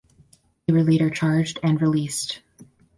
They 0.65 0.73
were 0.73 0.81
later 0.81 1.11
charged 1.11 1.59
and 1.61 1.79
released. 1.79 2.41